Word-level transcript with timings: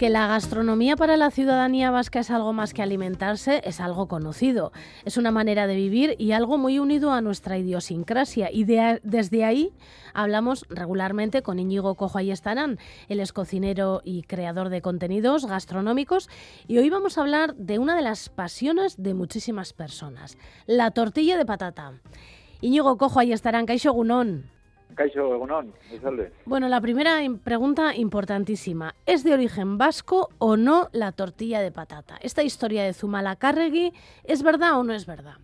Que 0.00 0.08
la 0.08 0.26
gastronomía 0.26 0.96
para 0.96 1.18
la 1.18 1.30
ciudadanía 1.30 1.90
vasca 1.90 2.20
es 2.20 2.30
algo 2.30 2.54
más 2.54 2.72
que 2.72 2.80
alimentarse 2.80 3.60
es 3.66 3.80
algo 3.80 4.08
conocido. 4.08 4.72
Es 5.04 5.18
una 5.18 5.30
manera 5.30 5.66
de 5.66 5.76
vivir 5.76 6.16
y 6.18 6.32
algo 6.32 6.56
muy 6.56 6.78
unido 6.78 7.12
a 7.12 7.20
nuestra 7.20 7.58
idiosincrasia. 7.58 8.50
Y 8.50 8.64
desde 8.64 9.44
ahí 9.44 9.74
hablamos 10.14 10.64
regularmente 10.70 11.42
con 11.42 11.58
Íñigo 11.58 11.96
Cojo 11.96 12.16
Ayestarán. 12.16 12.78
Él 13.10 13.20
es 13.20 13.34
cocinero 13.34 14.00
y 14.02 14.22
creador 14.22 14.70
de 14.70 14.80
contenidos 14.80 15.44
gastronómicos. 15.44 16.30
Y 16.66 16.78
hoy 16.78 16.88
vamos 16.88 17.18
a 17.18 17.20
hablar 17.20 17.54
de 17.56 17.78
una 17.78 17.94
de 17.94 18.00
las 18.00 18.30
pasiones 18.30 19.02
de 19.02 19.12
muchísimas 19.12 19.74
personas, 19.74 20.38
la 20.64 20.92
tortilla 20.92 21.36
de 21.36 21.44
patata. 21.44 21.92
Íñigo 22.62 22.96
Cojo 22.96 23.20
Ayestarán, 23.20 23.66
Caixo 23.66 23.92
Gunón. 23.92 24.59
Bueno, 26.44 26.68
la 26.68 26.80
primera 26.80 27.18
pregunta 27.42 27.94
importantísima. 27.94 28.94
¿Es 29.06 29.24
de 29.24 29.34
origen 29.34 29.78
vasco 29.78 30.30
o 30.38 30.56
no 30.56 30.88
la 30.92 31.12
tortilla 31.12 31.60
de 31.60 31.72
patata? 31.72 32.16
¿Esta 32.20 32.42
historia 32.42 32.84
de 32.84 32.92
Zumalacárregui 32.92 33.92
es 34.24 34.42
verdad 34.42 34.78
o 34.78 34.84
no 34.84 34.92
es 34.92 35.06
verdad? 35.06 35.36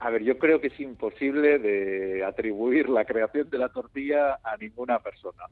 A 0.00 0.10
ver, 0.10 0.22
yo 0.22 0.38
creo 0.38 0.60
que 0.60 0.68
es 0.68 0.80
imposible 0.80 1.58
de 1.58 2.24
atribuir 2.24 2.88
la 2.88 3.04
creación 3.04 3.50
de 3.50 3.58
la 3.58 3.68
tortilla 3.68 4.38
a 4.44 4.56
ninguna 4.56 5.00
persona. 5.00 5.44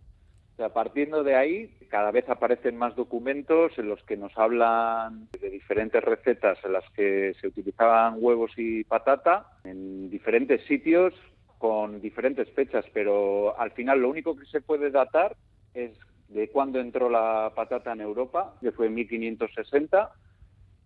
O 0.53 0.57
sea, 0.57 0.71
partiendo 0.71 1.23
de 1.23 1.35
ahí, 1.35 1.71
cada 1.91 2.11
vez 2.11 2.29
aparecen 2.31 2.79
más 2.79 2.97
documentos 2.97 3.73
en 3.77 3.89
los 3.89 4.03
que 4.05 4.17
nos 4.17 4.33
hablan 4.39 5.29
de 5.39 5.51
diferentes 5.51 6.03
recetas 6.03 6.59
en 6.65 6.73
las 6.73 6.89
que 6.93 7.35
se 7.41 7.49
utilizaban 7.49 8.15
huevos 8.19 8.53
y 8.57 8.85
patata 8.85 9.49
en 9.65 10.09
diferentes 10.09 10.65
sitios 10.67 11.13
con 11.59 12.01
diferentes 12.01 12.51
fechas, 12.53 12.85
pero 12.93 13.59
al 13.59 13.73
final 13.73 14.01
lo 14.01 14.11
único 14.11 14.37
que 14.37 14.47
se 14.47 14.61
puede 14.61 14.91
datar 14.91 15.37
es 15.75 15.93
de 16.29 16.49
cuándo 16.51 16.81
entró 16.81 17.09
la 17.09 17.53
patata 17.55 17.93
en 17.93 18.01
Europa, 18.01 18.55
que 18.61 18.73
fue 18.73 18.87
en 18.87 18.95
1560, 18.95 20.13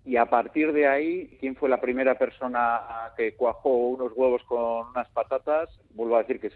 y 0.04 0.16
a 0.16 0.26
partir 0.26 0.72
de 0.72 0.86
ahí, 0.86 1.36
quién 1.40 1.56
fue 1.56 1.68
la 1.68 1.80
primera 1.80 2.16
persona 2.18 2.80
que 3.16 3.34
cuajó 3.34 3.70
unos 3.70 4.12
huevos 4.14 4.42
con 4.44 4.88
unas 4.88 5.08
patatas, 5.10 5.68
vuelvo 5.94 6.16
a 6.16 6.20
decir 6.20 6.40
que 6.40 6.50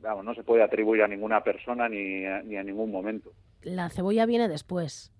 no 0.00 0.34
se 0.34 0.42
puede 0.44 0.62
atribuir 0.62 1.02
a 1.02 1.08
ninguna 1.08 1.42
persona 1.42 1.88
ni 1.88 2.20
ni 2.44 2.56
a 2.56 2.62
ningún 2.62 2.90
momento. 2.90 3.32
La 3.62 3.88
cebolla 3.88 4.26
viene 4.26 4.48
después. 4.48 5.12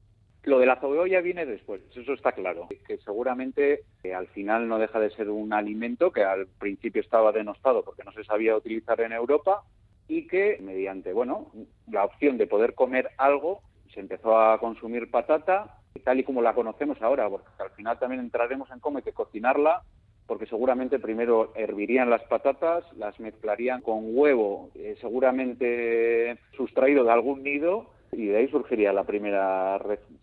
Lo 0.44 0.58
de 0.58 0.66
la 0.66 0.76
cebolla 0.80 1.20
viene 1.20 1.44
después, 1.46 1.82
eso 1.94 2.12
está 2.12 2.32
claro. 2.32 2.68
Que 2.86 2.98
seguramente 2.98 3.82
eh, 4.02 4.14
al 4.14 4.28
final 4.28 4.68
no 4.68 4.78
deja 4.78 5.00
de 5.00 5.10
ser 5.10 5.30
un 5.30 5.52
alimento 5.52 6.10
que 6.12 6.24
al 6.24 6.46
principio 6.46 7.02
estaba 7.02 7.32
denostado 7.32 7.84
porque 7.84 8.04
no 8.04 8.12
se 8.12 8.24
sabía 8.24 8.56
utilizar 8.56 9.00
en 9.00 9.12
Europa 9.12 9.62
y 10.06 10.26
que 10.26 10.58
mediante, 10.62 11.12
bueno, 11.12 11.52
la 11.90 12.04
opción 12.04 12.38
de 12.38 12.46
poder 12.46 12.74
comer 12.74 13.10
algo, 13.18 13.62
se 13.92 14.00
empezó 14.00 14.38
a 14.38 14.58
consumir 14.58 15.10
patata 15.10 15.78
tal 16.04 16.20
y 16.20 16.24
como 16.24 16.42
la 16.42 16.54
conocemos 16.54 17.00
ahora, 17.02 17.28
porque 17.28 17.48
al 17.58 17.70
final 17.70 17.98
también 17.98 18.20
entraremos 18.20 18.70
en 18.70 18.80
cómo 18.80 18.98
hay 18.98 19.04
que 19.04 19.12
cocinarla, 19.12 19.82
porque 20.26 20.46
seguramente 20.46 20.98
primero 20.98 21.52
hervirían 21.54 22.10
las 22.10 22.22
patatas, 22.24 22.84
las 22.96 23.18
mezclarían 23.18 23.80
con 23.80 24.16
huevo, 24.16 24.70
eh, 24.74 24.96
seguramente 25.00 26.38
sustraído 26.56 27.04
de 27.04 27.12
algún 27.12 27.42
nido, 27.42 27.90
y 28.12 28.26
de 28.26 28.38
ahí 28.38 28.48
surgiría 28.48 28.92
la 28.92 29.04
primera, 29.04 29.78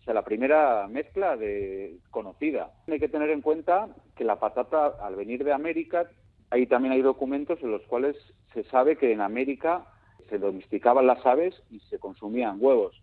la 0.06 0.22
primera 0.22 0.88
mezcla 0.88 1.36
de, 1.36 1.98
conocida. 2.10 2.72
Hay 2.88 2.98
que 2.98 3.08
tener 3.08 3.30
en 3.30 3.42
cuenta 3.42 3.88
que 4.16 4.24
la 4.24 4.40
patata, 4.40 4.94
al 5.00 5.14
venir 5.14 5.44
de 5.44 5.52
América, 5.52 6.10
ahí 6.50 6.66
también 6.66 6.92
hay 6.92 7.02
documentos 7.02 7.58
en 7.62 7.70
los 7.70 7.82
cuales 7.82 8.16
se 8.52 8.64
sabe 8.64 8.96
que 8.96 9.12
en 9.12 9.20
América 9.20 9.86
se 10.28 10.38
domesticaban 10.38 11.06
las 11.06 11.24
aves 11.24 11.54
y 11.70 11.78
se 11.80 11.98
consumían 11.98 12.56
huevos. 12.58 13.00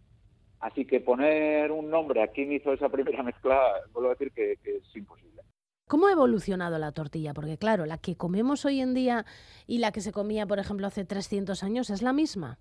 Así 0.59 0.85
que 0.85 0.99
poner 0.99 1.71
un 1.71 1.89
nombre 1.89 2.21
a 2.21 2.27
quién 2.27 2.51
hizo 2.51 2.73
esa 2.73 2.89
primera 2.89 3.23
mezcla, 3.23 3.59
vuelvo 3.93 4.09
a 4.09 4.13
decir 4.13 4.31
que, 4.31 4.57
que 4.63 4.77
es 4.77 4.95
imposible. 4.95 5.41
¿Cómo 5.87 6.07
ha 6.07 6.11
evolucionado 6.11 6.77
la 6.77 6.91
tortilla? 6.91 7.33
Porque 7.33 7.57
claro, 7.57 7.85
la 7.85 7.97
que 7.97 8.15
comemos 8.15 8.65
hoy 8.65 8.81
en 8.81 8.93
día 8.93 9.25
y 9.67 9.77
la 9.77 9.91
que 9.91 10.01
se 10.01 10.11
comía, 10.11 10.45
por 10.45 10.59
ejemplo, 10.59 10.87
hace 10.87 11.05
300 11.05 11.63
años, 11.63 11.89
¿es 11.89 12.01
la 12.01 12.13
misma? 12.13 12.57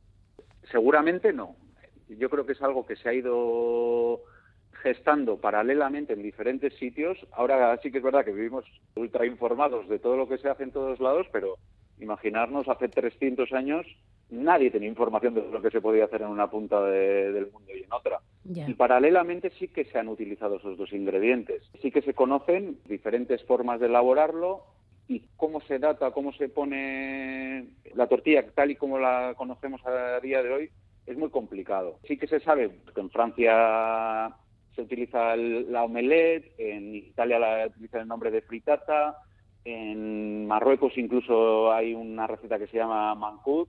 Seguramente 0.70 1.32
no 1.32 1.56
yo 2.16 2.30
creo 2.30 2.46
que 2.46 2.52
es 2.52 2.62
algo 2.62 2.86
que 2.86 2.96
se 2.96 3.08
ha 3.08 3.14
ido 3.14 4.20
gestando 4.82 5.38
paralelamente 5.38 6.12
en 6.12 6.22
diferentes 6.22 6.74
sitios. 6.74 7.18
Ahora 7.32 7.78
sí 7.82 7.90
que 7.90 7.98
es 7.98 8.04
verdad 8.04 8.24
que 8.24 8.32
vivimos 8.32 8.64
ultra 8.96 9.26
informados 9.26 9.88
de 9.88 9.98
todo 9.98 10.16
lo 10.16 10.28
que 10.28 10.38
se 10.38 10.48
hace 10.48 10.64
en 10.64 10.72
todos 10.72 11.00
lados, 11.00 11.26
pero 11.32 11.56
imaginarnos 12.00 12.68
hace 12.68 12.88
300 12.88 13.52
años 13.52 13.86
nadie 14.30 14.70
tenía 14.70 14.88
información 14.88 15.34
de 15.34 15.42
lo 15.42 15.60
que 15.60 15.70
se 15.70 15.80
podía 15.80 16.06
hacer 16.06 16.22
en 16.22 16.28
una 16.28 16.50
punta 16.50 16.82
del 16.82 17.50
mundo 17.52 17.70
y 17.74 17.84
en 17.84 17.92
otra. 17.92 18.20
Y 18.44 18.74
paralelamente 18.74 19.50
sí 19.50 19.68
que 19.68 19.84
se 19.84 19.98
han 19.98 20.08
utilizado 20.08 20.56
esos 20.56 20.76
dos 20.78 20.92
ingredientes. 20.92 21.62
Sí 21.80 21.90
que 21.90 22.02
se 22.02 22.14
conocen 22.14 22.78
diferentes 22.86 23.44
formas 23.44 23.78
de 23.78 23.86
elaborarlo 23.86 24.64
y 25.06 25.22
cómo 25.36 25.60
se 25.60 25.78
data, 25.78 26.10
cómo 26.12 26.32
se 26.32 26.48
pone 26.48 27.66
la 27.94 28.06
tortilla 28.06 28.44
tal 28.54 28.70
y 28.70 28.76
como 28.76 28.98
la 28.98 29.34
conocemos 29.36 29.84
a 29.86 30.18
día 30.20 30.42
de 30.42 30.50
hoy, 30.50 30.70
es 31.06 31.16
muy 31.16 31.30
complicado. 31.30 31.98
Sí 32.06 32.16
que 32.16 32.26
se 32.26 32.40
sabe 32.40 32.70
que 32.94 33.00
en 33.00 33.10
Francia 33.10 34.34
se 34.74 34.82
utiliza 34.82 35.36
la 35.36 35.84
omelette, 35.84 36.54
en 36.58 36.94
Italia 36.94 37.38
la 37.38 37.66
utiliza 37.66 38.00
el 38.00 38.08
nombre 38.08 38.30
de 38.30 38.42
fritata, 38.42 39.18
en 39.64 40.46
Marruecos 40.46 40.96
incluso 40.96 41.72
hay 41.72 41.94
una 41.94 42.26
receta 42.26 42.58
que 42.58 42.66
se 42.66 42.78
llama 42.78 43.14
mancoud. 43.14 43.68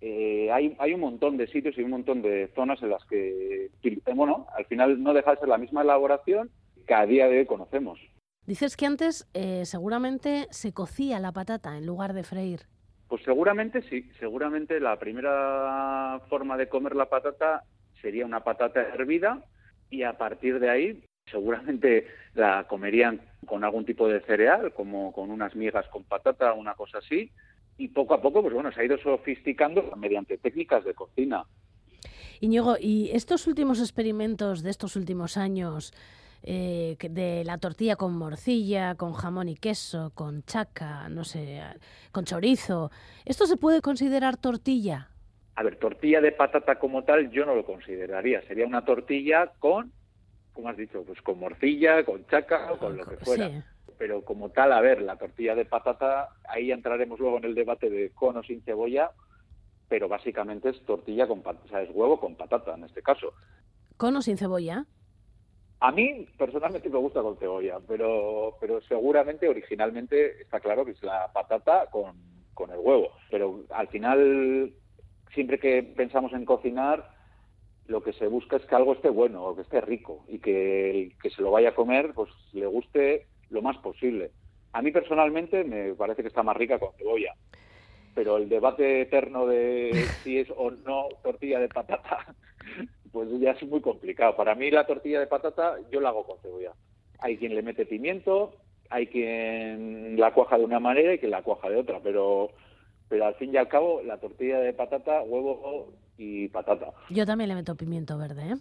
Eh, 0.00 0.50
hay, 0.52 0.92
un 0.92 1.00
montón 1.00 1.38
de 1.38 1.46
sitios 1.46 1.78
y 1.78 1.82
un 1.82 1.90
montón 1.90 2.20
de 2.20 2.50
zonas 2.54 2.82
en 2.82 2.90
las 2.90 3.02
que, 3.06 3.70
bueno, 4.14 4.46
al 4.54 4.66
final 4.66 5.02
no 5.02 5.14
deja 5.14 5.30
de 5.30 5.38
ser 5.38 5.48
la 5.48 5.56
misma 5.56 5.80
elaboración 5.80 6.50
que 6.86 6.92
a 6.92 7.06
día 7.06 7.26
de 7.26 7.38
hoy 7.38 7.46
conocemos. 7.46 7.98
Dices 8.44 8.76
que 8.76 8.84
antes 8.84 9.26
eh, 9.32 9.64
seguramente 9.64 10.46
se 10.50 10.74
cocía 10.74 11.20
la 11.20 11.32
patata 11.32 11.78
en 11.78 11.86
lugar 11.86 12.12
de 12.12 12.24
freír. 12.24 12.66
Pues 13.08 13.22
seguramente 13.22 13.82
sí, 13.82 14.10
seguramente 14.18 14.80
la 14.80 14.98
primera 14.98 16.20
forma 16.28 16.56
de 16.56 16.68
comer 16.68 16.96
la 16.96 17.08
patata 17.08 17.64
sería 18.00 18.26
una 18.26 18.42
patata 18.42 18.80
hervida 18.80 19.44
y 19.90 20.02
a 20.02 20.16
partir 20.16 20.58
de 20.58 20.70
ahí 20.70 21.04
seguramente 21.30 22.06
la 22.34 22.66
comerían 22.66 23.20
con 23.46 23.64
algún 23.64 23.84
tipo 23.84 24.08
de 24.08 24.20
cereal, 24.20 24.72
como 24.72 25.12
con 25.12 25.30
unas 25.30 25.54
migas 25.54 25.86
con 25.88 26.04
patata, 26.04 26.52
una 26.52 26.74
cosa 26.74 26.98
así, 26.98 27.30
y 27.76 27.88
poco 27.88 28.14
a 28.14 28.22
poco, 28.22 28.42
pues 28.42 28.54
bueno, 28.54 28.72
se 28.72 28.80
ha 28.80 28.84
ido 28.84 28.98
sofisticando 28.98 29.94
mediante 29.96 30.38
técnicas 30.38 30.84
de 30.84 30.94
cocina. 30.94 31.44
Iñigo, 32.40 32.76
¿y 32.78 33.10
estos 33.12 33.46
últimos 33.46 33.80
experimentos 33.80 34.62
de 34.62 34.70
estos 34.70 34.96
últimos 34.96 35.36
años 35.36 35.92
eh, 36.46 36.98
de 37.00 37.42
la 37.44 37.56
tortilla 37.56 37.96
con 37.96 38.14
morcilla, 38.18 38.96
con 38.96 39.14
jamón 39.14 39.48
y 39.48 39.56
queso, 39.56 40.12
con 40.14 40.42
chaca, 40.42 41.08
no 41.08 41.24
sé, 41.24 41.62
con 42.12 42.26
chorizo. 42.26 42.90
¿Esto 43.24 43.46
se 43.46 43.56
puede 43.56 43.80
considerar 43.80 44.36
tortilla? 44.36 45.08
A 45.54 45.62
ver, 45.62 45.76
tortilla 45.76 46.20
de 46.20 46.32
patata 46.32 46.78
como 46.78 47.02
tal 47.02 47.30
yo 47.30 47.46
no 47.46 47.54
lo 47.54 47.64
consideraría. 47.64 48.42
Sería 48.42 48.66
una 48.66 48.84
tortilla 48.84 49.52
con, 49.58 49.90
como 50.52 50.68
has 50.68 50.76
dicho, 50.76 51.02
pues 51.04 51.22
con 51.22 51.38
morcilla, 51.38 52.04
con 52.04 52.26
chaca 52.26 52.72
o 52.72 52.78
con 52.78 52.98
lo 52.98 53.06
que 53.06 53.16
fuera. 53.16 53.64
Pero 53.96 54.22
como 54.22 54.50
tal, 54.50 54.72
a 54.72 54.82
ver, 54.82 55.00
la 55.00 55.16
tortilla 55.16 55.54
de 55.54 55.64
patata, 55.64 56.28
ahí 56.46 56.72
entraremos 56.72 57.18
luego 57.20 57.38
en 57.38 57.44
el 57.44 57.54
debate 57.54 57.88
de 57.88 58.10
con 58.10 58.36
o 58.36 58.42
sin 58.42 58.60
cebolla, 58.62 59.12
pero 59.88 60.08
básicamente 60.08 60.68
es 60.68 60.84
tortilla 60.84 61.26
con 61.26 61.42
patata, 61.42 61.64
o 61.64 61.68
sea, 61.68 61.80
es 61.80 61.90
huevo 61.90 62.20
con 62.20 62.34
patata 62.34 62.74
en 62.74 62.84
este 62.84 63.00
caso. 63.00 63.32
¿Con 63.96 64.14
o 64.16 64.20
sin 64.20 64.36
cebolla? 64.36 64.84
A 65.84 65.92
mí 65.92 66.26
personalmente 66.38 66.88
me 66.88 66.96
gusta 66.96 67.20
con 67.20 67.36
cebolla, 67.36 67.78
pero, 67.86 68.56
pero 68.58 68.80
seguramente 68.80 69.46
originalmente 69.46 70.40
está 70.40 70.58
claro 70.58 70.82
que 70.82 70.92
es 70.92 71.02
la 71.02 71.30
patata 71.30 71.88
con, 71.90 72.16
con 72.54 72.70
el 72.70 72.78
huevo. 72.78 73.10
Pero 73.30 73.64
al 73.68 73.88
final, 73.88 74.72
siempre 75.34 75.58
que 75.58 75.82
pensamos 75.82 76.32
en 76.32 76.46
cocinar, 76.46 77.10
lo 77.86 78.02
que 78.02 78.14
se 78.14 78.28
busca 78.28 78.56
es 78.56 78.64
que 78.64 78.74
algo 78.74 78.94
esté 78.94 79.10
bueno 79.10 79.44
o 79.44 79.54
que 79.54 79.60
esté 79.60 79.82
rico 79.82 80.24
y 80.26 80.38
que 80.38 80.90
el 80.90 81.18
que 81.18 81.28
se 81.28 81.42
lo 81.42 81.50
vaya 81.50 81.68
a 81.68 81.74
comer 81.74 82.14
pues 82.14 82.30
le 82.54 82.64
guste 82.64 83.26
lo 83.50 83.60
más 83.60 83.76
posible. 83.76 84.30
A 84.72 84.80
mí 84.80 84.90
personalmente 84.90 85.64
me 85.64 85.92
parece 85.92 86.22
que 86.22 86.28
está 86.28 86.42
más 86.42 86.56
rica 86.56 86.78
con 86.78 86.94
cebolla, 86.96 87.34
pero 88.14 88.38
el 88.38 88.48
debate 88.48 89.02
eterno 89.02 89.44
de 89.44 90.06
si 90.22 90.38
es 90.38 90.48
o 90.56 90.70
no 90.70 91.08
tortilla 91.22 91.60
de 91.60 91.68
patata 91.68 92.34
pues 93.14 93.28
ya 93.38 93.52
es 93.52 93.62
muy 93.62 93.80
complicado. 93.80 94.34
Para 94.34 94.56
mí 94.56 94.72
la 94.72 94.86
tortilla 94.86 95.20
de 95.20 95.28
patata 95.28 95.76
yo 95.90 96.00
la 96.00 96.08
hago 96.08 96.26
con 96.26 96.36
cebolla. 96.40 96.72
Hay 97.20 97.38
quien 97.38 97.54
le 97.54 97.62
mete 97.62 97.86
pimiento, 97.86 98.52
hay 98.90 99.06
quien 99.06 100.18
la 100.18 100.34
cuaja 100.34 100.58
de 100.58 100.64
una 100.64 100.80
manera 100.80 101.14
y 101.14 101.18
quien 101.18 101.30
la 101.30 101.42
cuaja 101.42 101.70
de 101.70 101.76
otra, 101.76 102.00
pero 102.02 102.50
pero 103.08 103.26
al 103.26 103.36
fin 103.36 103.54
y 103.54 103.56
al 103.56 103.68
cabo 103.68 104.02
la 104.02 104.18
tortilla 104.18 104.58
de 104.58 104.72
patata, 104.72 105.22
huevo 105.22 105.92
y 106.18 106.48
patata. 106.48 106.90
Yo 107.08 107.24
también 107.24 107.48
le 107.48 107.54
meto 107.54 107.76
pimiento 107.76 108.18
verde, 108.18 108.54
¿eh? 108.54 108.56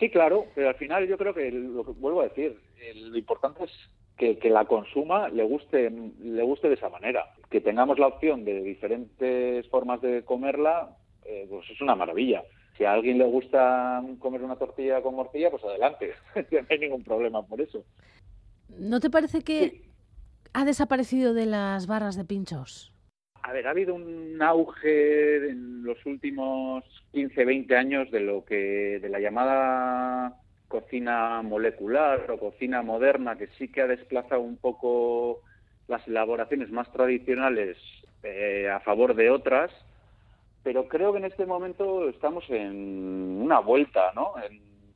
Sí, 0.00 0.10
claro, 0.10 0.46
pero 0.56 0.70
al 0.70 0.74
final 0.74 1.06
yo 1.06 1.16
creo 1.16 1.32
que 1.32 1.52
lo 1.52 1.84
que 1.84 1.92
vuelvo 1.92 2.22
a 2.22 2.28
decir, 2.28 2.58
lo 2.96 3.16
importante 3.16 3.64
es 3.64 3.70
que, 4.16 4.36
que, 4.38 4.50
la 4.50 4.64
consuma 4.64 5.28
le 5.28 5.44
guste 5.44 5.90
le 5.90 6.42
guste 6.42 6.68
de 6.68 6.74
esa 6.74 6.88
manera, 6.88 7.24
que 7.50 7.60
tengamos 7.60 8.00
la 8.00 8.08
opción 8.08 8.44
de 8.44 8.62
diferentes 8.62 9.68
formas 9.68 10.00
de 10.00 10.24
comerla, 10.24 10.96
eh, 11.24 11.46
pues 11.48 11.70
es 11.70 11.80
una 11.80 11.94
maravilla 11.94 12.42
Si 12.76 12.84
a 12.84 12.92
alguien 12.92 13.18
le 13.18 13.24
gusta 13.24 14.02
comer 14.18 14.42
una 14.42 14.56
tortilla 14.56 15.00
con 15.02 15.14
morcilla, 15.14 15.50
pues 15.50 15.64
adelante, 15.64 16.12
no 16.50 16.66
hay 16.68 16.78
ningún 16.78 17.02
problema 17.02 17.42
por 17.46 17.60
eso. 17.60 17.84
¿No 18.78 19.00
te 19.00 19.10
parece 19.10 19.42
que 19.42 19.82
ha 20.52 20.64
desaparecido 20.64 21.32
de 21.32 21.46
las 21.46 21.86
barras 21.86 22.16
de 22.16 22.24
pinchos? 22.24 22.92
A 23.42 23.52
ver, 23.52 23.66
ha 23.66 23.70
habido 23.70 23.94
un 23.94 24.42
auge 24.42 25.50
en 25.50 25.84
los 25.84 26.04
últimos 26.04 26.84
15, 27.12 27.44
20 27.44 27.76
años 27.76 28.10
de 28.10 28.20
lo 28.20 28.44
que 28.44 28.98
de 29.00 29.08
la 29.08 29.20
llamada 29.20 30.40
cocina 30.68 31.42
molecular 31.42 32.28
o 32.30 32.38
cocina 32.38 32.82
moderna, 32.82 33.36
que 33.36 33.46
sí 33.58 33.68
que 33.68 33.82
ha 33.82 33.86
desplazado 33.86 34.40
un 34.40 34.56
poco 34.56 35.42
las 35.86 36.06
elaboraciones 36.08 36.70
más 36.70 36.90
tradicionales 36.92 37.76
eh, 38.24 38.68
a 38.68 38.80
favor 38.80 39.14
de 39.14 39.30
otras, 39.30 39.70
pero 40.66 40.88
creo 40.88 41.12
que 41.12 41.18
en 41.18 41.26
este 41.26 41.46
momento 41.46 42.08
estamos 42.08 42.42
en 42.50 43.40
una 43.40 43.60
vuelta, 43.60 44.10
¿no? 44.16 44.32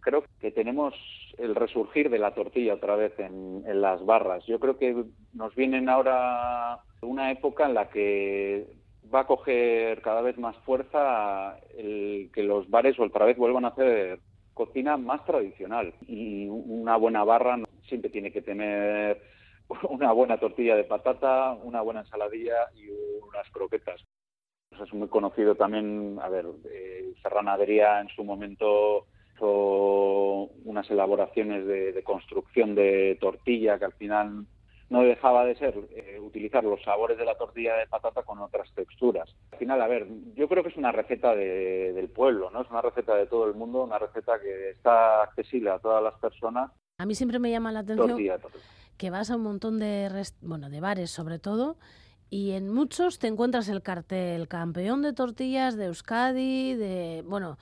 creo 0.00 0.24
que 0.40 0.50
tenemos 0.50 0.92
el 1.38 1.54
resurgir 1.54 2.10
de 2.10 2.18
la 2.18 2.34
tortilla 2.34 2.74
otra 2.74 2.96
vez 2.96 3.16
en, 3.20 3.62
las 3.80 4.04
barras. 4.04 4.44
Yo 4.46 4.58
creo 4.58 4.78
que 4.78 5.04
nos 5.32 5.54
vienen 5.54 5.88
ahora 5.88 6.80
una 7.02 7.30
época 7.30 7.66
en 7.66 7.74
la 7.74 7.88
que 7.88 8.66
va 9.14 9.20
a 9.20 9.26
coger 9.28 10.02
cada 10.02 10.22
vez 10.22 10.36
más 10.38 10.56
fuerza 10.64 11.60
el 11.78 12.32
que 12.34 12.42
los 12.42 12.68
bares 12.68 12.98
otra 12.98 13.24
vez 13.24 13.36
vuelvan 13.36 13.64
a 13.64 13.68
hacer 13.68 14.18
cocina 14.54 14.96
más 14.96 15.24
tradicional 15.24 15.94
y 16.08 16.48
una 16.48 16.96
buena 16.96 17.22
barra 17.22 17.56
siempre 17.86 18.10
tiene 18.10 18.32
que 18.32 18.42
tener 18.42 19.22
una 19.88 20.10
buena 20.10 20.36
tortilla 20.36 20.74
de 20.74 20.82
patata, 20.82 21.52
una 21.62 21.80
buena 21.80 22.00
ensaladilla 22.00 22.56
y 22.74 22.88
unas 23.22 23.48
croquetas. 23.52 24.04
Es 24.80 24.92
muy 24.94 25.08
conocido 25.08 25.54
también, 25.54 26.18
a 26.22 26.28
ver, 26.28 26.46
eh, 26.70 27.12
Serranadería 27.22 28.00
en 28.00 28.08
su 28.08 28.24
momento 28.24 29.06
hizo 29.34 30.50
unas 30.64 30.90
elaboraciones 30.90 31.66
de, 31.66 32.02
construcción 32.04 32.74
de 32.74 33.16
tortilla 33.20 33.78
que 33.78 33.84
al 33.84 33.92
final 33.92 34.46
no 34.88 35.02
dejaba 35.02 35.44
de 35.44 35.54
ser 35.54 35.74
eh, 35.94 36.18
utilizar 36.20 36.64
los 36.64 36.82
sabores 36.82 37.16
de 37.16 37.24
la 37.24 37.36
tortilla 37.36 37.76
de 37.76 37.86
patata 37.86 38.22
con 38.22 38.40
otras 38.40 38.68
texturas. 38.74 39.34
Al 39.52 39.58
final, 39.58 39.80
a 39.80 39.86
ver, 39.86 40.08
yo 40.34 40.48
creo 40.48 40.62
que 40.64 40.70
es 40.70 40.76
una 40.76 40.90
receta 40.90 41.34
del 41.34 42.08
pueblo, 42.08 42.50
¿no? 42.50 42.62
Es 42.62 42.70
una 42.70 42.82
receta 42.82 43.14
de 43.14 43.26
todo 43.26 43.46
el 43.46 43.54
mundo, 43.54 43.84
una 43.84 43.98
receta 43.98 44.40
que 44.40 44.70
está 44.70 45.22
accesible 45.22 45.70
a 45.70 45.78
todas 45.78 46.02
las 46.02 46.14
personas. 46.18 46.72
A 46.98 47.06
mí 47.06 47.14
siempre 47.14 47.38
me 47.38 47.50
llama 47.50 47.70
la 47.70 47.80
atención 47.80 48.18
que 49.00 49.08
vas 49.08 49.30
a 49.30 49.36
un 49.36 49.42
montón 49.42 49.78
de, 49.78 50.10
bueno, 50.42 50.68
de 50.68 50.78
bares 50.78 51.10
sobre 51.10 51.38
todo 51.38 51.78
y 52.30 52.52
en 52.52 52.68
muchos 52.68 53.18
te 53.18 53.26
encuentras 53.26 53.68
el 53.68 53.82
cartel 53.82 54.46
campeón 54.46 55.02
de 55.02 55.12
tortillas 55.12 55.76
de 55.76 55.86
Euskadi, 55.86 56.74
de, 56.74 57.24
bueno, 57.26 57.58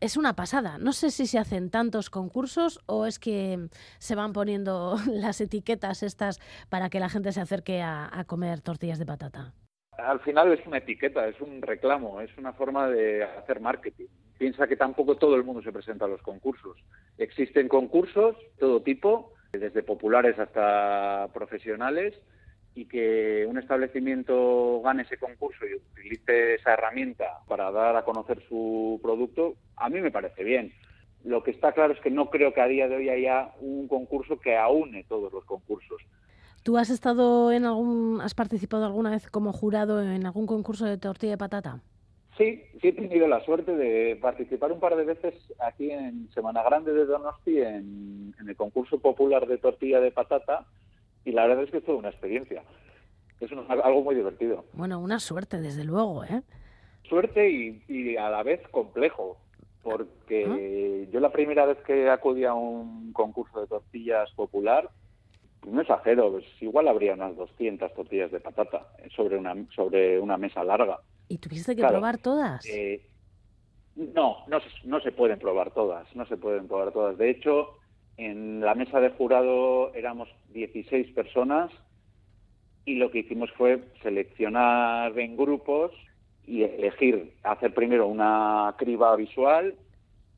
es 0.00 0.16
una 0.16 0.34
pasada. 0.34 0.78
No 0.78 0.92
sé 0.92 1.10
si 1.10 1.26
se 1.26 1.38
hacen 1.38 1.70
tantos 1.70 2.10
concursos 2.10 2.80
o 2.86 3.06
es 3.06 3.18
que 3.18 3.68
se 3.98 4.14
van 4.14 4.32
poniendo 4.32 4.96
las 5.10 5.40
etiquetas 5.40 6.02
estas 6.04 6.40
para 6.68 6.90
que 6.90 7.00
la 7.00 7.08
gente 7.08 7.32
se 7.32 7.40
acerque 7.40 7.82
a, 7.82 8.24
comer 8.26 8.60
tortillas 8.60 8.98
de 8.98 9.06
patata. 9.06 9.52
Al 9.98 10.20
final 10.20 10.52
es 10.52 10.64
una 10.66 10.78
etiqueta, 10.78 11.26
es 11.28 11.40
un 11.40 11.62
reclamo, 11.62 12.20
es 12.20 12.36
una 12.38 12.52
forma 12.52 12.88
de 12.88 13.24
hacer 13.24 13.60
marketing. 13.60 14.06
Piensa 14.38 14.66
que 14.66 14.76
tampoco 14.76 15.16
todo 15.16 15.36
el 15.36 15.44
mundo 15.44 15.62
se 15.62 15.72
presenta 15.72 16.04
a 16.04 16.08
los 16.08 16.22
concursos. 16.22 16.76
Existen 17.18 17.68
concursos, 17.68 18.36
todo 18.58 18.82
tipo, 18.82 19.32
desde 19.52 19.82
populares 19.82 20.38
hasta 20.38 21.28
profesionales, 21.32 22.14
y 22.74 22.86
que 22.86 23.46
un 23.48 23.58
establecimiento 23.58 24.80
gane 24.82 25.02
ese 25.02 25.16
concurso 25.16 25.64
y 25.66 25.74
utilice 25.74 26.54
esa 26.54 26.74
herramienta 26.74 27.38
para 27.46 27.70
dar 27.70 27.96
a 27.96 28.04
conocer 28.04 28.42
su 28.48 28.98
producto, 29.02 29.54
a 29.76 29.88
mí 29.88 30.00
me 30.00 30.10
parece 30.10 30.42
bien. 30.42 30.72
Lo 31.22 31.42
que 31.42 31.52
está 31.52 31.72
claro 31.72 31.94
es 31.94 32.00
que 32.00 32.10
no 32.10 32.30
creo 32.30 32.52
que 32.52 32.60
a 32.60 32.66
día 32.66 32.88
de 32.88 32.96
hoy 32.96 33.08
haya 33.08 33.52
un 33.60 33.88
concurso 33.88 34.38
que 34.40 34.56
aúne 34.56 35.04
todos 35.04 35.32
los 35.32 35.44
concursos. 35.44 36.02
¿Tú 36.64 36.76
has 36.76 36.90
estado 36.90 37.52
en 37.52 37.64
algún, 37.64 38.20
has 38.20 38.34
participado 38.34 38.84
alguna 38.84 39.10
vez 39.10 39.28
como 39.30 39.52
jurado 39.52 40.02
en 40.02 40.26
algún 40.26 40.46
concurso 40.46 40.84
de 40.86 40.98
tortilla 40.98 41.32
de 41.32 41.38
patata? 41.38 41.80
Sí, 42.36 42.64
sí 42.80 42.88
he 42.88 42.92
tenido 42.92 43.28
la 43.28 43.44
suerte 43.44 43.76
de 43.76 44.16
participar 44.16 44.72
un 44.72 44.80
par 44.80 44.96
de 44.96 45.04
veces 45.04 45.34
aquí 45.60 45.90
en 45.90 46.28
Semana 46.32 46.64
Grande 46.64 46.92
de 46.92 47.06
Donosti 47.06 47.60
en, 47.60 48.34
en 48.40 48.48
el 48.48 48.56
concurso 48.56 48.98
popular 48.98 49.46
de 49.46 49.58
tortilla 49.58 50.00
de 50.00 50.10
patata 50.10 50.66
y 51.24 51.32
la 51.32 51.46
verdad 51.46 51.64
es 51.64 51.70
que 51.70 51.78
es 51.78 51.84
toda 51.84 51.98
una 51.98 52.10
experiencia. 52.10 52.62
Es 53.40 53.50
algo 53.52 54.02
muy 54.02 54.14
divertido. 54.14 54.64
Bueno, 54.72 55.00
una 55.00 55.18
suerte, 55.18 55.60
desde 55.60 55.84
luego, 55.84 56.24
¿eh? 56.24 56.42
Suerte 57.08 57.50
y, 57.50 58.16
a 58.16 58.30
la 58.30 58.42
vez 58.42 58.66
complejo, 58.68 59.38
porque 59.82 61.08
yo 61.12 61.20
la 61.20 61.30
primera 61.30 61.66
vez 61.66 61.78
que 61.86 62.08
acudí 62.08 62.44
a 62.44 62.54
un 62.54 63.12
concurso 63.12 63.60
de 63.60 63.66
tortillas 63.66 64.30
popular, 64.32 64.88
no 65.66 65.80
exagero, 65.80 66.30
pues 66.32 66.44
igual 66.60 66.88
habría 66.88 67.14
unas 67.14 67.36
200 67.36 67.92
tortillas 67.94 68.30
de 68.30 68.40
patata 68.40 68.86
sobre 69.14 69.36
una, 69.36 69.54
sobre 69.74 70.18
una 70.20 70.38
mesa 70.38 70.64
larga. 70.64 71.00
¿Y 71.28 71.38
tuviste 71.38 71.74
que 71.74 71.86
probar 71.86 72.18
todas? 72.18 72.64
Eh, 72.66 73.06
no, 73.96 74.38
no, 74.46 74.58
no 74.84 75.00
se 75.00 75.12
pueden 75.12 75.38
probar 75.38 75.72
todas, 75.72 76.14
no 76.14 76.26
se 76.26 76.36
pueden 76.36 76.66
probar 76.66 76.92
todas. 76.92 77.16
De 77.18 77.30
hecho, 77.30 77.76
en 78.16 78.60
la 78.60 78.74
mesa 78.74 79.00
de 79.00 79.10
jurado 79.10 79.92
éramos 79.94 80.28
16 80.52 81.12
personas 81.12 81.70
y 82.84 82.96
lo 82.96 83.10
que 83.10 83.20
hicimos 83.20 83.50
fue 83.52 83.82
seleccionar 84.02 85.18
en 85.18 85.36
grupos 85.36 85.92
y 86.46 86.62
elegir, 86.62 87.32
hacer 87.42 87.72
primero 87.72 88.06
una 88.06 88.74
criba 88.78 89.16
visual, 89.16 89.74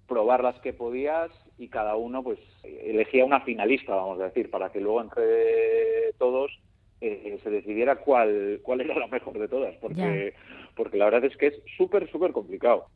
probar 0.07 0.43
las 0.43 0.59
que 0.61 0.73
podías 0.73 1.31
y 1.59 1.69
cada 1.69 1.97
uno 1.97 2.23
pues 2.23 2.39
elegía 2.63 3.25
una 3.25 3.41
finalista, 3.41 3.95
vamos 3.95 4.21
a 4.21 4.25
decir, 4.25 4.51
para 4.51 4.71
que 4.71 4.81
luego 4.81 5.03
entre 5.03 6.13
todos 6.19 6.53
eh, 7.01 7.39
se 7.43 7.51
decidiera 7.51 7.97
cuál, 7.97 8.61
cuál 8.63 8.81
era 8.81 8.99
la 8.99 9.09
mejor 9.09 9.39
de 9.39 9.49
todas, 9.49 9.75
porque, 9.77 10.35
porque 10.77 10.97
la 10.97 11.07
verdad 11.07 11.25
es 11.25 11.37
que 11.37 11.49
es 11.49 11.63
súper, 11.77 12.11
súper 12.11 12.33
complicado. 12.33 12.87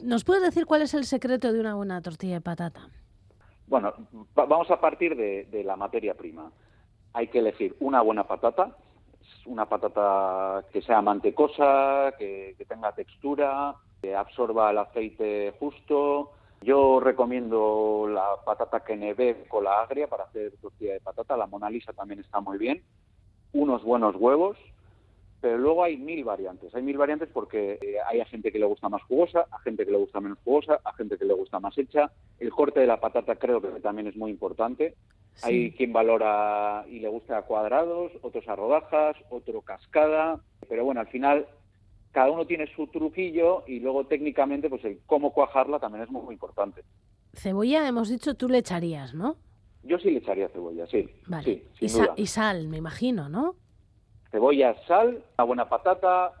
¿Nos 0.00 0.24
puedes 0.24 0.42
decir 0.42 0.66
cuál 0.66 0.82
es 0.82 0.92
el 0.94 1.04
secreto 1.04 1.52
de 1.52 1.60
una 1.60 1.74
buena 1.74 2.02
tortilla 2.02 2.34
de 2.34 2.40
patata? 2.40 2.90
Bueno, 3.66 3.94
vamos 4.34 4.70
a 4.70 4.80
partir 4.80 5.16
de, 5.16 5.64
la 5.64 5.76
materia 5.76 6.14
prima. 6.14 6.50
Hay 7.12 7.28
que 7.28 7.38
elegir 7.38 7.76
una 7.80 8.02
buena 8.02 8.24
patata, 8.24 8.76
una 9.46 9.66
patata 9.66 10.64
que 10.72 10.82
sea 10.82 11.00
mantecosa, 11.00 12.12
que, 12.18 12.56
tenga 12.68 12.92
textura, 12.92 13.74
que 14.02 14.14
absorba 14.14 14.70
el 14.70 14.78
aceite 14.78 15.54
justo. 15.58 16.32
Yo 16.60 17.00
recomiendo 17.00 18.06
la 18.08 18.36
patata 18.44 18.84
Kenebe 18.84 19.46
con 19.48 19.64
la 19.64 19.82
agria 19.82 20.08
para 20.08 20.24
hacer 20.24 20.52
tortilla 20.60 20.94
de 20.94 21.00
patata. 21.00 21.36
La 21.36 21.46
Mona 21.46 21.70
Lisa 21.70 21.92
también 21.92 22.20
está 22.20 22.40
muy 22.40 22.58
bien. 22.58 22.82
Unos 23.52 23.84
buenos 23.84 24.16
huevos, 24.16 24.56
pero 25.44 25.58
luego 25.58 25.84
hay 25.84 25.98
mil 25.98 26.24
variantes. 26.24 26.74
Hay 26.74 26.82
mil 26.82 26.96
variantes 26.96 27.28
porque 27.30 27.78
eh, 27.82 27.96
hay 28.06 28.18
a 28.18 28.24
gente 28.24 28.50
que 28.50 28.58
le 28.58 28.64
gusta 28.64 28.88
más 28.88 29.02
jugosa, 29.02 29.44
a 29.50 29.58
gente 29.58 29.84
que 29.84 29.90
le 29.90 29.98
gusta 29.98 30.18
menos 30.18 30.38
jugosa, 30.42 30.80
a 30.82 30.94
gente 30.94 31.18
que 31.18 31.26
le 31.26 31.34
gusta 31.34 31.60
más 31.60 31.76
hecha. 31.76 32.10
El 32.38 32.48
corte 32.48 32.80
de 32.80 32.86
la 32.86 32.98
patata 32.98 33.36
creo 33.36 33.60
que 33.60 33.68
también 33.82 34.06
es 34.06 34.16
muy 34.16 34.30
importante. 34.30 34.94
Hay 35.42 35.72
quien 35.72 35.92
valora 35.92 36.86
y 36.88 36.98
le 37.00 37.08
gusta 37.08 37.36
a 37.36 37.42
cuadrados, 37.42 38.10
otros 38.22 38.48
a 38.48 38.56
rodajas, 38.56 39.18
otro 39.28 39.60
cascada. 39.60 40.40
Pero 40.66 40.86
bueno, 40.86 41.02
al 41.02 41.08
final 41.08 41.46
cada 42.10 42.30
uno 42.30 42.46
tiene 42.46 42.66
su 42.74 42.86
truquillo 42.86 43.64
y 43.66 43.80
luego 43.80 44.06
técnicamente 44.06 44.70
pues 44.70 44.82
el 44.86 45.00
cómo 45.04 45.34
cuajarla 45.34 45.78
también 45.78 46.04
es 46.04 46.10
muy, 46.10 46.32
importante. 46.32 46.84
Cebolla, 47.34 47.86
hemos 47.86 48.08
dicho, 48.08 48.32
tú 48.32 48.48
le 48.48 48.56
echarías, 48.56 49.12
¿no? 49.12 49.36
Yo 49.82 49.98
sí 49.98 50.10
le 50.10 50.20
echaría 50.20 50.48
cebolla, 50.48 50.86
sí. 50.86 51.06
Vale. 51.26 51.64
y, 51.80 51.86
y 52.16 52.26
sal, 52.28 52.66
me 52.68 52.78
imagino, 52.78 53.28
¿no? 53.28 53.56
Cebolla, 54.34 54.74
sal, 54.88 55.22
una 55.38 55.44
buena 55.44 55.68
patata, 55.68 56.32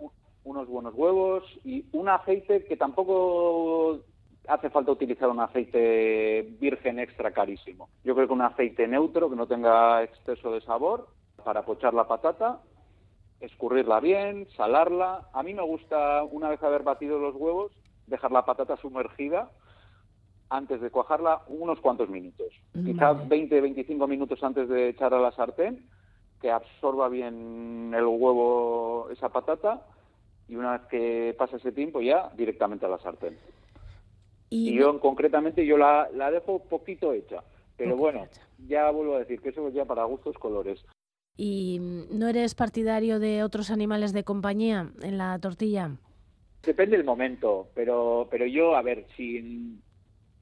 unos 0.42 0.66
buenos 0.66 0.94
huevos 0.94 1.44
y 1.64 1.84
un 1.92 2.08
aceite 2.08 2.64
que 2.64 2.76
tampoco 2.76 4.00
hace 4.48 4.68
falta 4.68 4.90
utilizar 4.90 5.28
un 5.28 5.38
aceite 5.38 6.42
virgen 6.58 6.98
extra 6.98 7.30
carísimo. 7.30 7.88
Yo 8.02 8.16
creo 8.16 8.26
que 8.26 8.32
un 8.32 8.42
aceite 8.42 8.88
neutro 8.88 9.30
que 9.30 9.36
no 9.36 9.46
tenga 9.46 10.02
exceso 10.02 10.50
de 10.50 10.60
sabor 10.62 11.06
para 11.44 11.62
pochar 11.62 11.94
la 11.94 12.08
patata, 12.08 12.58
escurrirla 13.38 14.00
bien, 14.00 14.48
salarla. 14.56 15.28
A 15.32 15.44
mí 15.44 15.54
me 15.54 15.62
gusta, 15.62 16.24
una 16.24 16.48
vez 16.48 16.60
haber 16.64 16.82
batido 16.82 17.20
los 17.20 17.36
huevos, 17.36 17.70
dejar 18.08 18.32
la 18.32 18.44
patata 18.44 18.76
sumergida 18.76 19.52
antes 20.50 20.80
de 20.80 20.90
cuajarla 20.90 21.42
unos 21.46 21.78
cuantos 21.78 22.08
minutos. 22.08 22.48
Quizás 22.72 23.16
20-25 23.28 24.08
minutos 24.08 24.42
antes 24.42 24.68
de 24.68 24.88
echar 24.88 25.14
a 25.14 25.20
la 25.20 25.30
sartén 25.30 25.86
que 26.40 26.50
absorba 26.50 27.08
bien 27.08 27.92
el 27.94 28.04
huevo 28.04 29.08
esa 29.10 29.28
patata 29.30 29.86
y 30.48 30.56
una 30.56 30.72
vez 30.72 30.82
que 30.90 31.34
pasa 31.38 31.56
ese 31.56 31.72
tiempo 31.72 32.00
ya 32.00 32.30
directamente 32.36 32.86
a 32.86 32.88
la 32.88 32.98
sartén. 32.98 33.38
Y, 34.50 34.74
yo 34.74 35.00
concretamente 35.00 35.66
yo 35.66 35.76
la, 35.76 36.08
la 36.14 36.30
dejo 36.30 36.60
poquito 36.60 37.12
hecha, 37.12 37.42
pero 37.76 37.96
bueno, 37.96 38.28
ya 38.66 38.90
vuelvo 38.90 39.16
a 39.16 39.20
decir 39.20 39.40
que 39.40 39.48
eso 39.48 39.66
es 39.68 39.74
ya 39.74 39.84
para 39.84 40.04
gustos 40.04 40.36
colores. 40.38 40.84
¿Y 41.36 41.78
no 42.10 42.28
eres 42.28 42.54
partidario 42.54 43.18
de 43.18 43.42
otros 43.42 43.70
animales 43.70 44.12
de 44.12 44.22
compañía 44.22 44.92
en 45.02 45.18
la 45.18 45.38
tortilla? 45.40 45.96
Depende 46.62 46.96
del 46.96 47.04
momento, 47.04 47.68
pero, 47.74 48.28
pero 48.30 48.46
yo, 48.46 48.76
a 48.76 48.82
ver, 48.82 49.06
si 49.16 49.80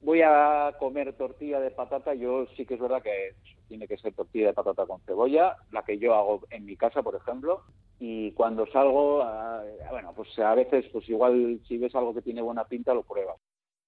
voy 0.01 0.21
a 0.21 0.75
comer 0.79 1.13
tortilla 1.13 1.59
de 1.59 1.71
patata, 1.71 2.13
yo 2.13 2.45
sí 2.55 2.65
que 2.65 2.75
es 2.75 2.79
verdad 2.79 3.01
que 3.01 3.33
tiene 3.73 3.87
que 3.87 3.97
ser 3.97 4.13
tortilla 4.13 4.47
de 4.47 4.53
patata 4.53 4.85
con 4.85 5.01
cebolla, 5.01 5.57
la 5.71 5.81
que 5.81 5.97
yo 5.97 6.13
hago 6.13 6.41
en 6.51 6.63
mi 6.63 6.75
casa, 6.77 7.01
por 7.01 7.15
ejemplo, 7.15 7.63
y 7.99 8.31
cuando 8.33 8.67
salgo, 8.67 9.23
ah, 9.23 9.63
bueno, 9.89 10.13
pues 10.15 10.37
a 10.37 10.53
veces, 10.53 10.85
pues 10.93 11.09
igual 11.09 11.59
si 11.67 11.79
ves 11.79 11.95
algo 11.95 12.13
que 12.13 12.21
tiene 12.21 12.43
buena 12.43 12.65
pinta, 12.65 12.93
lo 12.93 13.01
pruebas. 13.01 13.37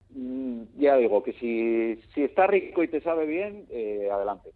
Mm, 0.10 0.63
ya 0.77 0.98
digo 0.98 1.22
que 1.22 1.34
si, 1.34 2.01
si 2.15 2.24
está 2.24 2.48
rico 2.48 2.82
y 2.82 2.88
te 2.88 3.00
sabe 3.01 3.27
bien, 3.27 3.68
eh, 3.70 4.10
adelante. 4.12 4.50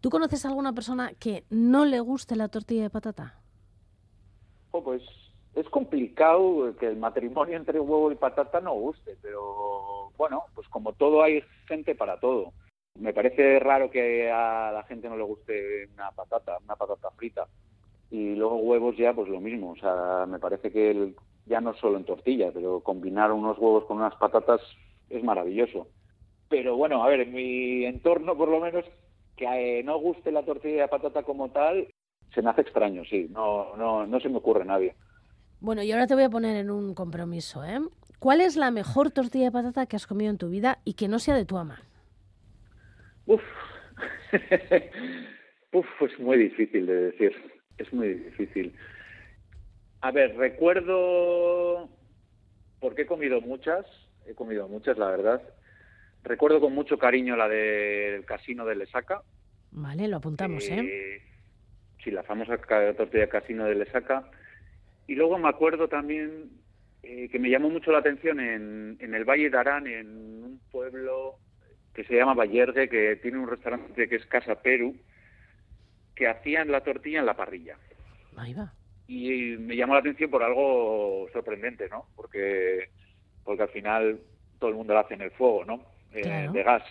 ¿Tú 0.00 0.08
conoces 0.08 0.44
a 0.44 0.50
alguna 0.50 0.72
persona 0.72 1.14
que 1.18 1.42
no 1.50 1.84
le 1.84 1.98
guste 1.98 2.36
la 2.36 2.46
tortilla 2.46 2.84
de 2.84 2.90
patata? 2.90 3.40
Oh, 4.70 4.84
pues 4.84 5.02
es 5.56 5.68
complicado 5.68 6.76
que 6.78 6.86
el 6.86 6.96
matrimonio 6.96 7.56
entre 7.56 7.80
huevo 7.80 8.12
y 8.12 8.14
patata 8.14 8.60
no 8.60 8.74
guste, 8.74 9.16
pero 9.20 10.12
bueno, 10.16 10.44
pues 10.54 10.68
como 10.68 10.92
todo 10.92 11.24
hay 11.24 11.42
gente 11.66 11.96
para 11.96 12.20
todo. 12.20 12.52
Me 13.00 13.12
parece 13.12 13.58
raro 13.58 13.90
que 13.90 14.30
a 14.30 14.70
la 14.72 14.84
gente 14.84 15.08
no 15.08 15.16
le 15.16 15.24
guste 15.24 15.88
una 15.94 16.10
patata, 16.12 16.58
una 16.64 16.76
patata 16.76 17.10
frita. 17.10 17.46
Y 18.10 18.36
luego 18.36 18.56
huevos 18.56 18.96
ya, 18.96 19.12
pues 19.12 19.28
lo 19.28 19.40
mismo. 19.40 19.72
O 19.72 19.76
sea, 19.76 20.26
me 20.26 20.38
parece 20.38 20.70
que 20.70 20.90
el, 20.90 21.16
ya 21.46 21.60
no 21.60 21.74
solo 21.74 21.98
en 21.98 22.04
tortilla, 22.04 22.50
pero 22.52 22.80
combinar 22.80 23.32
unos 23.32 23.58
huevos 23.58 23.84
con 23.84 23.96
unas 23.96 24.14
patatas 24.14 24.60
es 25.10 25.22
maravilloso. 25.24 25.88
Pero 26.48 26.76
bueno, 26.76 27.02
a 27.02 27.08
ver, 27.08 27.20
en 27.20 27.34
mi 27.34 27.84
entorno 27.84 28.36
por 28.36 28.48
lo 28.48 28.60
menos, 28.60 28.84
que 29.36 29.82
no 29.84 29.98
guste 29.98 30.30
la 30.30 30.44
tortilla 30.44 30.82
de 30.82 30.88
patata 30.88 31.24
como 31.24 31.50
tal, 31.50 31.88
se 32.32 32.42
me 32.42 32.50
hace 32.50 32.60
extraño, 32.60 33.04
sí, 33.04 33.26
no, 33.30 33.76
no, 33.76 34.06
no 34.06 34.20
se 34.20 34.28
me 34.28 34.38
ocurre 34.38 34.64
nadie. 34.64 34.94
Bueno, 35.60 35.82
y 35.82 35.90
ahora 35.90 36.06
te 36.06 36.14
voy 36.14 36.24
a 36.24 36.30
poner 36.30 36.56
en 36.56 36.70
un 36.70 36.94
compromiso, 36.94 37.64
¿eh? 37.64 37.80
¿Cuál 38.18 38.40
es 38.40 38.56
la 38.56 38.70
mejor 38.70 39.10
tortilla 39.10 39.46
de 39.46 39.52
patata 39.52 39.86
que 39.86 39.96
has 39.96 40.06
comido 40.06 40.30
en 40.30 40.38
tu 40.38 40.48
vida 40.48 40.78
y 40.84 40.94
que 40.94 41.08
no 41.08 41.18
sea 41.18 41.34
de 41.34 41.44
tu 41.44 41.58
ama? 41.58 41.80
Uf, 43.26 43.42
Uf 45.72 45.86
es 46.02 46.18
muy 46.18 46.38
difícil 46.38 46.86
de 46.86 47.10
decir, 47.10 47.34
es 47.78 47.92
muy 47.92 48.14
difícil. 48.14 48.76
A 50.00 50.10
ver, 50.10 50.36
recuerdo, 50.36 51.88
porque 52.80 53.02
he 53.02 53.06
comido 53.06 53.40
muchas, 53.40 53.86
he 54.26 54.34
comido 54.34 54.68
muchas, 54.68 54.98
la 54.98 55.10
verdad. 55.10 55.42
Recuerdo 56.22 56.60
con 56.60 56.74
mucho 56.74 56.98
cariño 56.98 57.36
la 57.36 57.48
del 57.48 58.24
casino 58.24 58.64
de 58.64 58.76
Lesaca. 58.76 59.22
Vale, 59.70 60.08
lo 60.08 60.18
apuntamos, 60.18 60.68
¿eh? 60.68 60.78
¿eh? 60.80 61.22
Sí, 62.02 62.10
la 62.10 62.22
famosa 62.22 62.58
tortilla 62.96 63.28
casino 63.28 63.64
de 63.64 63.74
Lesaca. 63.74 64.30
Y 65.06 65.14
luego 65.14 65.38
me 65.38 65.48
acuerdo 65.48 65.88
también 65.88 66.50
eh, 67.02 67.28
que 67.30 67.38
me 67.38 67.50
llamó 67.50 67.68
mucho 67.68 67.90
la 67.90 67.98
atención 67.98 68.40
en, 68.40 68.96
en 69.00 69.14
el 69.14 69.24
Valle 69.24 69.50
de 69.50 69.58
Arán, 69.58 69.86
en 69.86 70.06
un 70.44 70.60
pueblo 70.70 71.38
que 71.94 72.04
se 72.04 72.16
llama 72.16 72.34
Vallergue, 72.34 72.88
que 72.88 73.16
tiene 73.16 73.38
un 73.38 73.48
restaurante 73.48 74.08
que 74.08 74.16
es 74.16 74.26
Casa 74.26 74.60
Perú, 74.60 74.96
que 76.14 76.28
hacían 76.28 76.70
la 76.70 76.82
tortilla 76.82 77.20
en 77.20 77.26
la 77.26 77.36
parrilla. 77.36 77.76
Ahí 78.36 78.52
va 78.52 78.72
y 79.06 79.56
me 79.58 79.76
llamó 79.76 79.94
la 79.94 80.00
atención 80.00 80.30
por 80.30 80.42
algo 80.42 81.26
sorprendente, 81.32 81.88
¿no? 81.88 82.06
Porque, 82.16 82.88
porque 83.44 83.62
al 83.62 83.68
final 83.68 84.20
todo 84.58 84.70
el 84.70 84.76
mundo 84.76 84.94
lo 84.94 85.00
hace 85.00 85.14
en 85.14 85.22
el 85.22 85.30
fuego, 85.32 85.64
¿no? 85.64 85.80
Eh, 86.12 86.48
de 86.50 86.62
gas. 86.62 86.82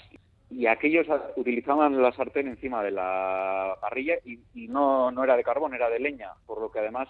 Y 0.49 0.67
aquellos 0.67 1.07
utilizaban 1.35 1.99
la 1.99 2.11
sartén 2.11 2.47
encima 2.47 2.83
de 2.83 2.91
la 2.91 3.75
parrilla 3.81 4.15
y, 4.23 4.67
no, 4.67 5.09
no 5.11 5.23
era 5.23 5.35
de 5.35 5.43
carbón, 5.43 5.73
era 5.73 5.89
de 5.89 5.99
leña, 5.99 6.31
por 6.45 6.61
lo 6.61 6.71
que 6.71 6.79
además 6.79 7.09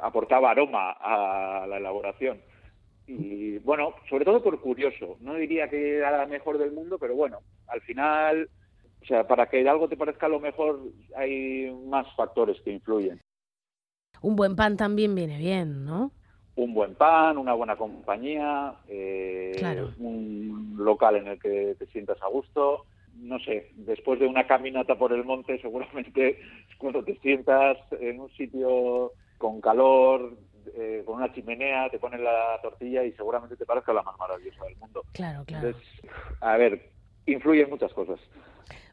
aportaba 0.00 0.50
aroma 0.50 0.92
a 0.92 1.66
la 1.66 1.78
elaboración. 1.78 2.40
Y 3.08 3.56
bueno, 3.60 3.94
sobre 4.10 4.26
todo 4.26 4.42
por 4.42 4.60
curioso. 4.60 5.16
No 5.20 5.34
diría 5.34 5.68
que 5.68 5.96
era 5.96 6.16
la 6.16 6.26
mejor 6.26 6.58
del 6.58 6.72
mundo, 6.72 6.98
pero 6.98 7.14
bueno, 7.14 7.38
al 7.66 7.80
final, 7.80 8.50
o 9.02 9.04
sea, 9.06 9.26
para 9.26 9.48
que 9.48 9.66
algo 9.66 9.88
te 9.88 9.96
parezca 9.96 10.28
lo 10.28 10.38
mejor 10.38 10.80
hay 11.16 11.74
más 11.86 12.06
factores 12.14 12.60
que 12.60 12.70
influyen. 12.70 13.18
Un 14.20 14.36
buen 14.36 14.54
pan 14.56 14.76
también 14.76 15.14
viene 15.14 15.38
bien, 15.38 15.86
¿no? 15.86 16.12
Un 16.56 16.74
buen 16.74 16.96
pan, 16.96 17.38
una 17.38 17.54
buena 17.54 17.76
compañía, 17.76 18.74
eh, 18.88 19.56
un 19.98 20.74
local 20.76 21.16
en 21.16 21.28
el 21.28 21.40
que 21.40 21.76
te 21.78 21.86
sientas 21.86 22.20
a 22.20 22.28
gusto. 22.28 22.84
No 23.14 23.38
sé, 23.38 23.70
después 23.74 24.20
de 24.20 24.26
una 24.26 24.46
caminata 24.46 24.98
por 24.98 25.14
el 25.14 25.24
monte, 25.24 25.58
seguramente 25.62 26.40
cuando 26.76 27.02
te 27.02 27.16
sientas 27.20 27.78
en 28.00 28.20
un 28.20 28.30
sitio 28.32 29.12
con 29.38 29.60
calor, 29.60 30.36
con 31.04 31.16
una 31.16 31.32
chimenea, 31.32 31.88
te 31.90 31.98
ponen 31.98 32.24
la 32.24 32.58
tortilla 32.62 33.04
y 33.04 33.12
seguramente 33.12 33.56
te 33.56 33.66
parezca 33.66 33.92
la 33.92 34.02
más 34.02 34.18
maravillosa 34.18 34.64
del 34.64 34.76
mundo. 34.76 35.02
Claro, 35.12 35.44
claro. 35.44 35.74
a 36.40 36.56
ver, 36.56 36.90
influyen 37.26 37.70
muchas 37.70 37.92
cosas. 37.92 38.20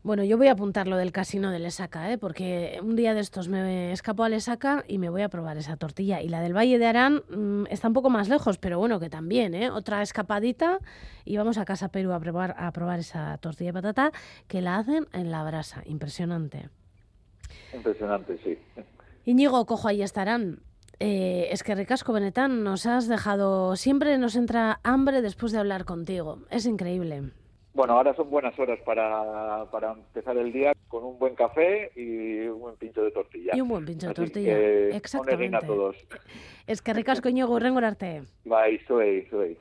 Bueno, 0.05 0.23
yo 0.23 0.37
voy 0.37 0.49
a 0.49 0.51
apuntar 0.51 0.87
lo 0.87 0.97
del 0.97 1.11
casino 1.11 1.49
de 1.49 1.57
Lesaca, 1.57 2.11
¿eh? 2.11 2.19
porque 2.19 2.77
un 2.83 2.95
día 2.95 3.15
de 3.15 3.21
estos 3.21 3.47
me 3.47 3.91
escapo 3.91 4.23
a 4.23 4.29
Lesaca 4.29 4.83
y 4.87 4.99
me 4.99 5.09
voy 5.09 5.23
a 5.23 5.29
probar 5.29 5.57
esa 5.57 5.77
tortilla. 5.77 6.21
Y 6.21 6.29
la 6.29 6.41
del 6.41 6.55
Valle 6.55 6.77
de 6.77 6.85
Arán 6.85 7.23
mm, 7.27 7.65
está 7.71 7.87
un 7.87 7.95
poco 7.95 8.11
más 8.11 8.29
lejos, 8.29 8.59
pero 8.59 8.77
bueno, 8.77 8.99
que 8.99 9.09
también, 9.09 9.55
¿eh? 9.55 9.71
Otra 9.71 10.03
escapadita 10.03 10.77
y 11.23 11.37
vamos 11.37 11.57
a 11.57 11.65
Casa 11.65 11.89
Perú 11.89 12.11
a 12.11 12.19
probar, 12.19 12.53
a 12.55 12.71
probar 12.71 12.99
esa 12.99 13.35
tortilla 13.39 13.69
de 13.69 13.81
patata 13.81 14.11
que 14.47 14.61
la 14.61 14.77
hacen 14.77 15.07
en 15.11 15.31
la 15.31 15.43
brasa. 15.43 15.81
Impresionante. 15.87 16.69
Impresionante, 17.73 18.37
sí. 18.43 18.59
Íñigo, 19.25 19.65
cojo, 19.65 19.87
ahí 19.87 20.03
estarán. 20.03 20.59
Eh, 20.99 21.47
es 21.51 21.63
que 21.63 21.75
ricasco, 21.75 22.13
Benetán, 22.13 22.63
nos 22.63 22.85
has 22.85 23.07
dejado... 23.07 23.75
Siempre 23.75 24.17
nos 24.17 24.35
entra 24.35 24.79
hambre 24.83 25.21
después 25.21 25.51
de 25.51 25.59
hablar 25.59 25.85
contigo. 25.85 26.39
Es 26.49 26.65
increíble. 26.65 27.31
Bueno, 27.73 27.93
ahora 27.93 28.15
son 28.15 28.29
buenas 28.29 28.57
horas 28.57 28.79
para, 28.85 29.65
para 29.69 29.91
empezar 29.91 30.37
el 30.37 30.53
día 30.53 30.71
con 30.87 31.03
un 31.03 31.19
buen 31.19 31.35
café 31.35 31.91
y 31.97 32.47
un 32.47 32.61
buen 32.61 32.75
pincho 32.77 33.03
de 33.03 33.11
tortilla. 33.11 33.51
Y 33.53 33.59
un 33.59 33.67
buen 33.67 33.85
pincho 33.85 34.07
de 34.07 34.13
tortilla, 34.13 34.55
que, 34.55 34.95
exactamente. 34.95 35.57
a 35.57 35.59
todos. 35.59 35.97
Es 36.67 36.81
que 36.81 36.93
ricasco, 36.93 37.27
Iñigo, 37.27 37.57
arte. 37.57 38.23
Bai, 38.45 38.79
zuei, 38.87 39.25
zuei. 39.29 39.57